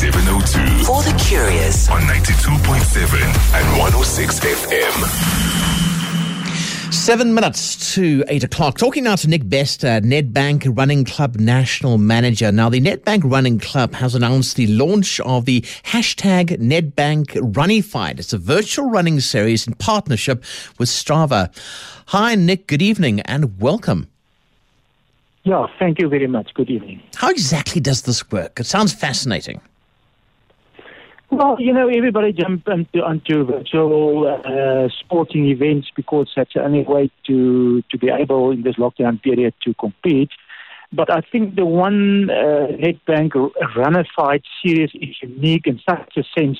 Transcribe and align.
702 0.00 0.84
For 0.84 1.02
the 1.02 1.16
curious. 1.18 1.88
on 1.88 2.02
92.7 2.02 3.14
and 3.54 3.78
106 3.78 4.40
FM. 4.40 4.92
Seven 6.92 7.32
minutes 7.32 7.94
to 7.94 8.22
eight 8.28 8.44
o'clock. 8.44 8.76
Talking 8.76 9.04
now 9.04 9.16
to 9.16 9.26
Nick 9.26 9.48
Bester, 9.48 10.02
Nedbank 10.02 10.76
Running 10.76 11.06
Club 11.06 11.36
National 11.36 11.96
Manager. 11.96 12.52
Now, 12.52 12.68
the 12.68 12.78
Nedbank 12.78 13.22
Running 13.24 13.58
Club 13.58 13.94
has 13.94 14.14
announced 14.14 14.56
the 14.56 14.66
launch 14.66 15.18
of 15.20 15.46
the 15.46 15.62
hashtag 15.62 16.58
Nedbank 16.58 17.28
Runnified. 17.54 18.18
It's 18.18 18.34
a 18.34 18.38
virtual 18.38 18.90
running 18.90 19.20
series 19.20 19.66
in 19.66 19.72
partnership 19.76 20.44
with 20.78 20.90
Strava. 20.90 21.48
Hi, 22.08 22.34
Nick. 22.34 22.66
Good 22.66 22.82
evening 22.82 23.20
and 23.22 23.58
welcome. 23.58 24.08
Yeah, 25.44 25.66
thank 25.78 25.98
you 25.98 26.08
very 26.10 26.26
much. 26.26 26.52
Good 26.52 26.68
evening. 26.68 27.00
How 27.14 27.30
exactly 27.30 27.80
does 27.80 28.02
this 28.02 28.30
work? 28.30 28.60
It 28.60 28.64
sounds 28.66 28.92
fascinating. 28.92 29.62
Well, 31.36 31.56
you 31.60 31.74
know, 31.74 31.86
everybody 31.88 32.32
jump 32.32 32.66
into, 32.66 33.04
onto 33.04 33.44
virtual 33.44 34.26
uh, 34.26 34.88
sporting 34.98 35.44
events 35.48 35.88
because 35.94 36.30
that's 36.34 36.54
the 36.54 36.64
only 36.64 36.82
way 36.82 37.10
to, 37.26 37.82
to 37.90 37.98
be 37.98 38.08
able 38.08 38.52
in 38.52 38.62
this 38.62 38.76
lockdown 38.76 39.22
period 39.22 39.52
to 39.64 39.74
compete. 39.74 40.30
But 40.94 41.12
I 41.12 41.20
think 41.20 41.54
the 41.54 41.66
one 41.66 42.30
uh, 42.30 42.68
Nedbank 42.80 43.32
Runnified 43.76 44.44
series 44.64 44.88
is 44.94 45.14
unique 45.20 45.66
in 45.66 45.78
such 45.86 46.16
a 46.16 46.22
sense 46.34 46.58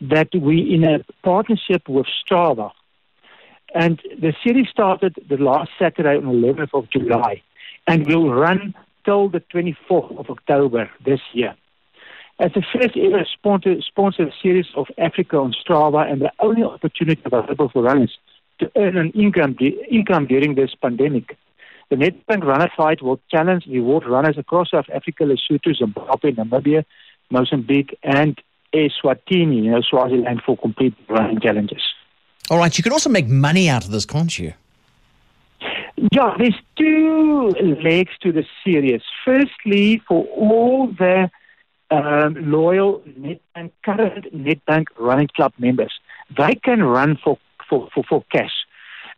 that 0.00 0.28
we 0.32 0.60
in 0.72 0.84
a 0.84 1.04
partnership 1.24 1.88
with 1.88 2.06
Strava. 2.06 2.70
And 3.74 4.00
the 4.20 4.32
series 4.44 4.68
started 4.68 5.16
the 5.28 5.38
last 5.38 5.72
Saturday 5.76 6.16
on 6.18 6.40
the 6.40 6.46
11th 6.46 6.70
of 6.72 6.88
July 6.88 7.42
and 7.88 8.06
will 8.06 8.32
run 8.32 8.74
till 9.04 9.28
the 9.28 9.40
24th 9.52 10.16
of 10.20 10.30
October 10.30 10.88
this 11.04 11.20
year. 11.32 11.56
As 12.40 12.52
the 12.52 12.62
first 12.72 12.96
ever 12.96 13.24
sponsor, 13.32 13.80
sponsored 13.82 14.32
series 14.42 14.66
of 14.76 14.86
Africa 14.98 15.36
on 15.36 15.54
Strava 15.54 16.10
and 16.10 16.20
the 16.20 16.32
only 16.40 16.64
opportunity 16.64 17.22
available 17.24 17.68
for 17.68 17.82
runners 17.82 18.18
to 18.58 18.70
earn 18.76 18.96
an 18.96 19.10
income, 19.10 19.56
income 19.88 20.26
during 20.26 20.54
this 20.54 20.74
pandemic. 20.80 21.36
The 21.90 21.96
Nedbank 21.96 22.42
Runnified 22.42 23.02
will 23.02 23.20
challenge 23.30 23.66
and 23.66 23.74
reward 23.74 24.04
runners 24.06 24.36
across 24.38 24.70
South 24.70 24.86
Africa, 24.92 25.24
Lesotho, 25.24 25.76
Zimbabwe, 25.76 26.32
Namibia, 26.32 26.84
Mozambique, 27.30 27.96
and 28.02 28.40
Eswatini, 28.72 29.64
you 29.64 29.70
know, 29.70 29.82
Swaziland, 29.82 30.42
for 30.44 30.56
complete 30.56 30.94
running 31.08 31.40
challenges. 31.40 31.82
All 32.50 32.58
right, 32.58 32.76
you 32.76 32.82
can 32.82 32.92
also 32.92 33.10
make 33.10 33.28
money 33.28 33.68
out 33.68 33.84
of 33.84 33.90
this, 33.90 34.04
can't 34.04 34.36
you? 34.38 34.54
Yeah, 36.12 36.34
there's 36.36 36.60
two 36.76 37.50
legs 37.82 38.10
to 38.22 38.32
the 38.32 38.44
series. 38.64 39.02
Firstly, 39.24 40.02
for 40.08 40.24
all 40.26 40.88
the 40.88 41.30
um, 41.90 42.50
loyal 42.50 43.02
Nedbank, 43.18 43.72
current 43.84 44.34
Nedbank 44.34 44.86
Running 44.98 45.28
Club 45.28 45.52
members, 45.58 45.92
they 46.36 46.54
can 46.54 46.82
run 46.82 47.18
for, 47.22 47.38
for, 47.68 47.88
for, 47.94 48.04
for 48.04 48.24
cash. 48.32 48.52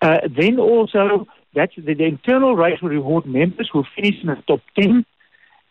Uh, 0.00 0.18
then 0.36 0.58
also, 0.58 1.26
that's 1.54 1.72
the, 1.76 1.94
the 1.94 2.04
internal 2.04 2.56
race 2.56 2.80
will 2.80 2.90
reward 2.90 3.26
members 3.26 3.68
who 3.72 3.84
finish 3.96 4.14
in 4.22 4.28
the 4.28 4.36
top 4.46 4.60
10 4.78 5.04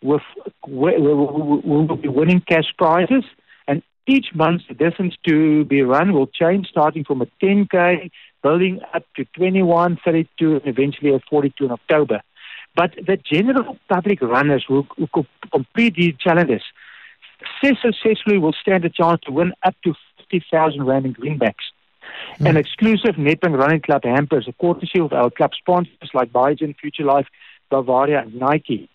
with, 0.02 0.22
will, 0.66 1.96
be 1.96 2.08
winning 2.08 2.42
cash 2.46 2.72
prizes. 2.76 3.24
And 3.66 3.82
each 4.06 4.34
month, 4.34 4.62
the 4.68 4.74
distance 4.74 5.14
to 5.26 5.64
be 5.64 5.82
run 5.82 6.12
will 6.12 6.26
change, 6.26 6.68
starting 6.68 7.04
from 7.04 7.22
a 7.22 7.26
10K, 7.42 8.10
building 8.42 8.80
up 8.94 9.04
to 9.16 9.24
21, 9.36 9.98
32, 10.04 10.56
and 10.56 10.66
eventually 10.66 11.14
a 11.14 11.20
42 11.30 11.64
in 11.64 11.70
October. 11.70 12.20
But 12.76 12.94
the 12.94 13.16
general 13.16 13.76
public 13.88 14.20
runners 14.22 14.64
who, 14.66 14.86
who 14.96 15.06
co- 15.08 15.26
complete 15.50 15.96
these 15.96 16.14
challenges 16.16 16.62
success- 17.60 17.82
successfully 17.82 18.38
will 18.38 18.54
stand 18.60 18.84
a 18.84 18.90
chance 18.90 19.20
to 19.22 19.32
win 19.32 19.52
up 19.62 19.74
to 19.84 19.94
50,000 20.18 20.84
Rand 20.84 21.06
in 21.06 21.14
greenbacks. 21.14 21.66
Hmm. 22.38 22.46
An 22.46 22.56
exclusive 22.56 23.16
Nedbank 23.16 23.56
Running 23.56 23.80
Club 23.80 24.02
hamper 24.04 24.38
is 24.38 24.48
a 24.48 24.52
courtesy 24.52 25.00
of 25.00 25.12
our 25.12 25.30
club 25.30 25.52
sponsors 25.58 26.10
like 26.14 26.32
Biogen, 26.32 26.76
Future 26.76 27.04
Life, 27.04 27.26
Bavaria, 27.70 28.20
and 28.22 28.34
Nike. 28.34 28.88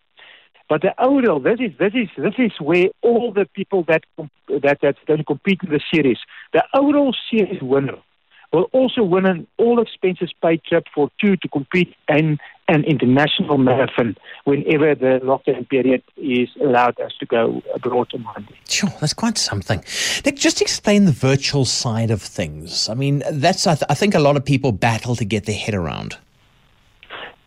But 0.70 0.82
the 0.82 0.94
overall, 1.02 1.40
this 1.40 1.60
is 1.60 1.78
this 1.78 1.94
is 1.94 2.10
this 2.18 2.34
is 2.38 2.52
where 2.60 2.88
all 3.02 3.32
the 3.32 3.46
people 3.54 3.84
that 3.88 4.04
that 4.48 4.80
that 4.82 4.96
going 5.06 5.20
to 5.20 5.26
compete 5.26 5.60
in 5.64 5.70
the 5.70 5.82
series, 5.94 6.18
the 6.54 6.64
overall 6.74 7.16
series 7.30 7.62
winner 7.62 7.98
will 8.52 8.70
also 8.72 9.04
win 9.04 9.26
an 9.26 9.48
all 9.58 9.82
expenses 9.82 10.32
paid 10.42 10.64
trip 10.64 10.86
for 10.94 11.10
two 11.20 11.36
to 11.38 11.48
compete 11.50 11.94
in 12.08 12.38
an 12.68 12.84
international 12.86 13.58
marathon 13.58 14.16
whenever 14.46 14.96
the 14.96 15.20
lockdown 15.24 15.68
period 15.70 16.02
is 16.18 16.50
allowed 16.62 17.00
us 17.00 17.12
to 17.20 17.26
go 17.26 17.62
abroad 17.74 18.08
on 18.14 18.24
Monday. 18.24 18.56
Sure, 18.70 18.90
that's 19.02 19.14
quite 19.14 19.38
something. 19.38 19.84
Nick, 20.26 20.38
just 20.38 20.62
explain 20.62 21.06
the 21.06 21.12
virtual 21.12 21.66
side 21.66 22.10
of 22.10 22.22
things. 22.22 22.88
I 22.90 22.94
mean, 22.94 23.24
that's 23.32 23.68
I, 23.68 23.76
th- 23.76 23.86
I 23.90 23.94
think 23.96 24.16
a 24.16 24.20
lot 24.20 24.38
of 24.38 24.46
people 24.46 24.72
battle 24.72 25.16
to 25.18 25.26
get 25.26 25.46
their 25.46 25.58
head 25.58 25.74
around. 25.74 26.18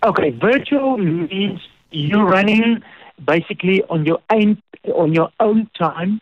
Okay, 0.04 0.30
virtual 0.30 0.98
means 0.98 1.60
you're 1.90 2.26
running 2.26 2.82
basically 3.24 3.82
on 3.84 4.04
your 4.04 4.18
own 4.30 4.62
on 4.94 5.14
your 5.14 5.30
own 5.40 5.68
time, 5.78 6.20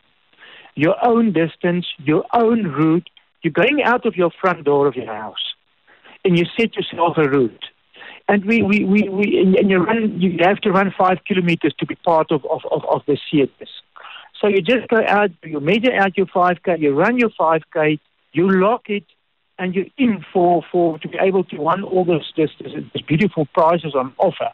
your 0.74 0.94
own 1.04 1.32
distance, 1.32 1.86
your 1.98 2.24
own 2.32 2.68
route. 2.68 3.08
You're 3.42 3.52
going 3.52 3.82
out 3.82 4.06
of 4.06 4.16
your 4.16 4.30
front 4.40 4.64
door 4.64 4.86
of 4.86 4.94
your 4.94 5.12
house, 5.12 5.54
and 6.24 6.38
you 6.38 6.46
set 6.56 6.76
yourself 6.76 7.18
a 7.18 7.28
route. 7.28 7.64
And 8.26 8.44
we, 8.44 8.62
we, 8.62 8.84
we, 8.84 9.08
we 9.08 9.56
and 9.58 9.70
you 9.70 9.78
run. 9.78 10.20
You 10.20 10.38
have 10.42 10.60
to 10.62 10.70
run 10.70 10.94
five 10.96 11.18
kilometers 11.26 11.74
to 11.78 11.86
be 11.86 11.94
part 11.96 12.30
of 12.30 12.44
of, 12.46 12.62
of, 12.70 12.82
of 12.86 13.02
the 13.06 13.18
series. 13.30 13.50
So 14.40 14.48
you 14.48 14.62
just 14.62 14.88
go 14.88 14.98
out, 15.06 15.30
you 15.42 15.60
measure 15.60 15.94
out 15.94 16.16
your 16.16 16.26
5K, 16.26 16.80
you 16.80 16.92
run 16.92 17.18
your 17.18 17.30
5K, 17.30 17.98
you 18.32 18.50
lock 18.50 18.90
it, 18.90 19.04
and 19.58 19.74
you're 19.74 19.86
in 19.96 20.24
for, 20.32 20.62
for 20.70 20.98
to 20.98 21.08
be 21.08 21.16
able 21.20 21.44
to 21.44 21.56
win 21.56 21.82
all 21.82 22.04
those, 22.04 22.30
this 22.36 22.50
beautiful 23.06 23.46
prizes 23.54 23.94
on 23.94 24.12
offer. 24.18 24.50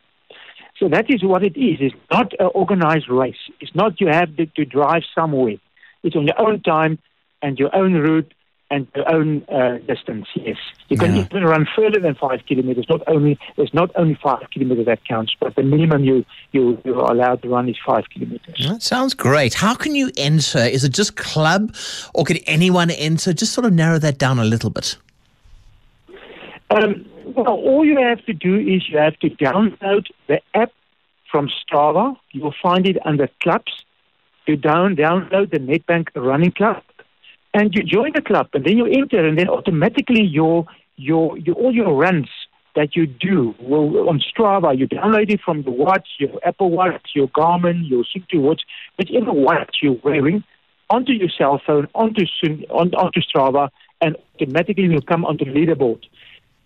So 0.79 0.89
that 0.89 1.07
is 1.09 1.25
what 1.25 1.43
it 1.43 1.57
is. 1.57 1.79
It's 1.81 1.95
not 2.11 2.33
an 2.39 2.51
organized 2.55 3.09
race. 3.09 3.37
It's 3.61 3.75
not 3.75 4.01
you 4.01 4.09
have 4.09 4.37
to, 4.37 4.47
to 4.47 4.65
drive 4.65 5.03
somewhere. 5.15 5.57
It's 6.03 6.17
on 6.17 6.27
your 6.27 6.41
own 6.41 6.63
time 6.63 6.99
and 7.43 7.59
your 7.59 7.75
own 7.75 7.95
route 7.95 8.33
and 8.71 8.87
your 8.95 9.13
own 9.13 9.43
uh, 9.49 9.79
distance. 9.87 10.27
Yes, 10.35 10.57
you 10.89 10.97
can 10.97 11.17
Yeah. 11.17 11.25
even 11.25 11.45
run 11.45 11.67
further 11.77 11.99
than 11.99 12.15
five 12.15 12.41
kilometers. 12.47 12.87
Not 12.89 13.03
only 13.09 13.39
there's 13.57 13.75
not 13.75 13.91
only 13.97 14.15
five 14.15 14.49
kilometers 14.53 14.87
that 14.87 15.05
counts, 15.05 15.35
but 15.41 15.57
the 15.57 15.63
minimum 15.63 16.05
you 16.05 16.25
you 16.53 16.81
you 16.85 16.95
are 17.01 17.11
allowed 17.13 17.43
to 17.43 17.49
run 17.49 17.69
is 17.69 17.77
five 17.85 18.05
kilometers. 18.11 18.69
That 18.69 18.83
sounds 18.83 19.15
great. 19.15 19.55
How 19.55 19.75
can 19.75 19.95
you 19.95 20.11
enter? 20.17 20.59
Is 20.59 20.85
it 20.85 20.93
just 20.93 21.17
club, 21.17 21.75
or 22.15 22.25
can 22.25 22.37
anyone 22.47 22.91
enter? 22.91 23.33
Just 23.33 23.53
sort 23.53 23.67
of 23.67 23.73
narrow 23.73 23.99
that 23.99 24.19
down 24.19 24.39
a 24.39 24.45
little 24.45 24.71
bit. 24.71 24.97
Um, 26.71 27.05
well, 27.25 27.49
all 27.49 27.85
you 27.85 27.99
have 27.99 28.25
to 28.27 28.33
do 28.33 28.57
is 28.57 28.89
you 28.89 28.99
have 28.99 29.19
to 29.21 29.31
download 29.31 30.07
the 30.29 30.41
app 30.55 30.73
from 31.31 31.49
Strava. 31.49 32.17
You 32.33 32.43
will 32.43 32.55
find 32.63 32.87
it 32.87 32.97
under 33.05 33.29
clubs. 33.43 33.85
You 34.47 34.57
down 34.57 34.97
download 34.97 35.51
the 35.51 35.59
Nedbank 35.59 36.09
Running 36.17 36.51
Club, 36.51 36.83
and 37.55 37.75
you 37.75 37.83
join 37.83 38.13
the 38.15 38.23
club, 38.23 38.49
and 38.55 38.65
then 38.65 38.77
you 38.77 38.87
enter, 38.87 39.27
and 39.27 39.39
then 39.39 39.49
automatically 39.49 40.23
your 40.23 40.67
your, 40.97 41.39
your 41.39 41.57
all 41.57 41.75
your 41.75 41.95
runs 41.95 42.29
that 42.77 42.95
you 42.95 43.07
do 43.07 43.55
will 43.61 44.09
on 44.09 44.21
Strava. 44.21 44.79
You 44.79 44.87
download 44.87 45.31
it 45.31 45.41
from 45.45 45.63
the 45.63 45.71
watch, 45.71 46.09
your 46.19 46.39
Apple 46.45 46.71
Watch, 46.71 47.11
your 47.15 47.29
Garmin, 47.29 47.89
your 47.89 48.05
Suunto 48.05 48.41
watch, 48.41 48.63
whichever 48.99 49.33
watch 49.33 49.79
you're 49.83 49.99
wearing, 50.05 50.45
onto 50.89 51.13
your 51.13 51.29
cell 51.37 51.61
phone, 51.67 51.89
onto 51.95 52.25
on, 52.71 52.95
onto 52.95 53.21
Strava, 53.21 53.71
and 54.01 54.17
automatically 54.35 54.89
will 54.89 55.03
come 55.03 55.25
onto 55.25 55.45
the 55.45 55.51
leaderboard. 55.51 56.03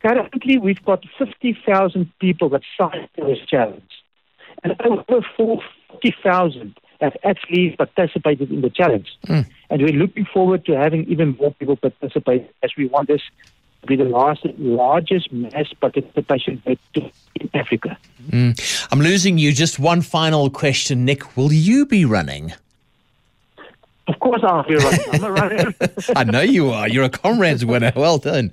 Currently, 0.03 0.59
we've 0.59 0.84
got 0.84 1.03
50,000 1.19 2.12
people 2.21 2.50
that 2.50 2.61
signed 2.78 3.09
for 3.15 3.27
this 3.27 3.39
challenge, 3.49 3.91
and 4.62 4.75
over 4.83 5.25
40,000 5.37 6.79
have 7.00 7.17
actually 7.25 7.75
participated 7.76 8.50
in 8.50 8.61
the 8.61 8.70
challenge. 8.70 9.08
Hmm. 9.26 9.41
And 9.70 9.82
we're 9.82 9.93
looking 9.93 10.25
forward 10.25 10.64
to 10.67 10.76
having 10.76 11.05
even 11.06 11.37
more 11.41 11.52
people 11.52 11.76
participate 11.76 12.50
as 12.62 12.70
we 12.76 12.87
want 12.87 13.08
this 13.08 13.23
to 13.82 13.87
be 13.87 13.96
the 13.96 14.05
last, 14.05 14.44
largest 14.58 15.32
mass 15.32 15.73
participation 15.81 16.62
rate 16.67 16.79
in 16.94 17.50
Africa. 17.52 17.99
Hmm. 18.31 18.50
I'm 18.91 19.00
losing 19.00 19.38
you. 19.38 19.52
Just 19.52 19.79
one 19.79 20.02
final 20.02 20.50
question, 20.50 21.05
Nick. 21.05 21.37
Will 21.37 21.52
you 21.52 21.87
be 21.87 22.05
running? 22.05 22.55
Of 24.06 24.21
course, 24.21 24.43
I'll 24.45 24.62
be 24.65 24.75
running. 24.75 25.01
I'm 25.12 25.25
a 25.25 25.33
runner. 25.33 25.75
I 26.15 26.25
know 26.25 26.43
you 26.43 26.71
are. 26.71 26.87
You're 26.89 27.05
a 27.05 27.09
comrades 27.11 27.65
winner. 27.65 27.91
Well 27.97 28.19
done. 28.19 28.53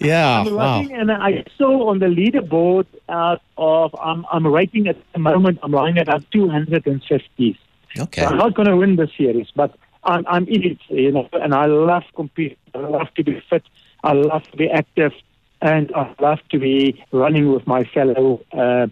yeah. 0.00 0.42
I'm 0.46 0.54
Wow. 0.54 0.80
and 0.92 1.10
I 1.10 1.44
saw 1.58 1.88
on 1.90 1.98
the 1.98 2.06
leaderboard 2.06 2.86
out 3.08 3.42
of 3.58 3.94
I'm 4.00 4.24
I'm 4.32 4.46
rating 4.46 4.86
at 4.86 4.96
the 5.12 5.18
moment. 5.18 5.58
I'm 5.62 5.74
running 5.74 5.98
about 5.98 6.22
250. 6.30 7.58
Okay. 7.98 8.20
So 8.20 8.26
I'm 8.28 8.36
not 8.36 8.54
going 8.54 8.68
to 8.68 8.76
win 8.76 8.96
the 8.96 9.08
series, 9.18 9.48
but 9.56 9.74
I'm 10.04 10.24
I'm 10.28 10.46
in 10.46 10.62
it, 10.64 10.78
you 10.88 11.10
know. 11.10 11.28
And 11.32 11.52
I 11.54 11.66
love 11.66 12.04
compete. 12.14 12.56
I 12.74 12.78
love 12.78 13.12
to 13.16 13.24
be 13.24 13.42
fit. 13.50 13.64
I 14.04 14.12
love 14.12 14.44
to 14.52 14.56
be 14.56 14.70
active, 14.70 15.12
and 15.60 15.92
I 15.94 16.14
love 16.20 16.38
to 16.50 16.58
be 16.58 17.02
running 17.12 17.52
with 17.52 17.66
my 17.66 17.84
fellow 17.84 18.40
uh, 18.52 18.86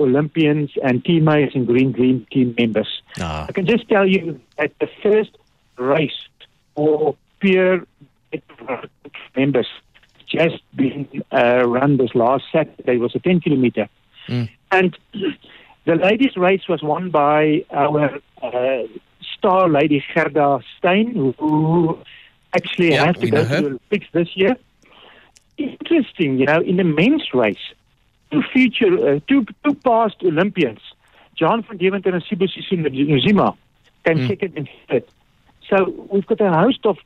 Olympians 0.00 0.70
and 0.82 1.04
teammates 1.04 1.54
and 1.54 1.66
Green 1.66 1.92
Dream 1.92 2.26
team 2.32 2.54
members. 2.58 3.02
Ah. 3.20 3.46
I 3.48 3.52
can 3.52 3.66
just 3.66 3.88
tell 3.88 4.06
you 4.06 4.40
that 4.58 4.72
the 4.80 4.88
first 5.02 5.36
race 5.76 6.20
for 6.74 7.16
peer 7.40 7.86
members 9.36 9.66
just 10.26 10.62
been 10.76 11.08
uh, 11.32 11.66
run 11.66 11.96
this 11.96 12.14
last 12.14 12.44
Saturday. 12.52 12.96
Was 12.96 13.14
a 13.14 13.18
10 13.18 13.40
kilometer. 13.40 13.88
And 14.70 14.96
the 15.84 15.96
ladies' 15.96 16.36
race 16.36 16.68
was 16.68 16.82
won 16.82 17.10
by 17.10 17.64
our 17.70 18.20
uh, 18.42 18.82
star 19.36 19.68
lady 19.68 20.04
Gerda 20.14 20.60
Steyn, 20.78 21.34
who, 21.38 21.98
actually 22.54 22.92
Yeah, 22.92 23.06
has 23.06 23.16
to 23.16 23.30
go 23.30 23.42
to 23.42 23.48
the 23.48 23.56
Olympics 23.56 24.06
this 24.12 24.36
year. 24.36 24.56
Interesting, 25.56 26.38
you 26.38 26.46
know, 26.46 26.60
in 26.60 26.76
the 26.76 26.84
men's 26.84 27.34
race, 27.34 27.58
two 28.30 28.42
future, 28.52 28.92
uh, 29.16 29.20
two 29.28 29.44
two 29.64 29.74
past 29.74 30.16
Olympians, 30.24 30.80
John 31.38 31.62
van 31.66 31.76
Deventer 31.78 32.10
and 32.14 32.22
Sibusiso 32.24 32.72
Nzima, 32.72 33.56
came 34.06 34.18
Hmm. 34.18 34.26
second 34.28 34.52
and 34.56 34.68
third. 34.88 35.04
So 35.68 36.06
we've 36.12 36.26
got 36.26 36.40
a 36.40 36.52
host 36.52 36.84
of 36.84 36.96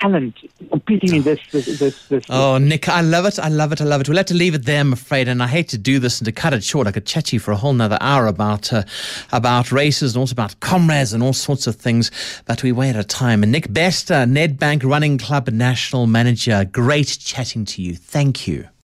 talent 0.00 0.34
competing 0.70 1.14
in 1.16 1.22
this 1.22 1.38
this 1.52 1.66
this. 1.78 1.94
this 2.08 2.24
Oh, 2.30 2.56
Nick, 2.56 2.88
I 2.88 3.02
love 3.02 3.26
it. 3.26 3.38
I 3.38 3.48
love 3.48 3.70
it. 3.72 3.82
I 3.82 3.84
love 3.84 4.00
it. 4.00 4.08
We'll 4.08 4.16
have 4.16 4.26
to 4.26 4.34
leave 4.34 4.54
it 4.54 4.64
there, 4.64 4.80
I'm 4.80 4.94
afraid. 4.94 5.28
And 5.28 5.42
I 5.42 5.46
hate 5.46 5.68
to 5.68 5.78
do 5.78 5.98
this 5.98 6.18
and 6.20 6.24
to 6.24 6.32
cut 6.32 6.54
it 6.54 6.64
short. 6.64 6.86
I 6.86 6.92
could 6.92 7.04
chat 7.04 7.26
to 7.26 7.36
you 7.36 7.40
for 7.40 7.52
a 7.52 7.56
whole 7.56 7.74
nother 7.74 7.98
hour 8.00 8.26
about 8.26 8.72
uh, 8.72 8.84
about 9.32 9.70
races 9.70 10.14
and 10.14 10.20
also 10.20 10.32
about 10.32 10.58
comrades 10.60 11.12
and 11.12 11.22
all 11.22 11.34
sorts 11.34 11.66
of 11.66 11.76
things. 11.76 12.10
But 12.46 12.62
we 12.62 12.72
way 12.72 12.88
out 12.88 12.96
of 12.96 13.08
time. 13.08 13.42
And 13.42 13.52
Nick 13.52 13.70
Bester, 13.72 14.24
Nedbank 14.26 14.84
Running 14.84 15.18
Club 15.18 15.48
National 15.50 16.06
Manager, 16.06 16.64
great 16.64 17.18
chatting 17.20 17.66
to 17.66 17.82
you. 17.82 17.94
Thank 17.94 18.48
you. 18.48 18.70